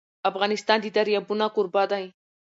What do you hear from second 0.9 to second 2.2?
دریابونه کوربه دی.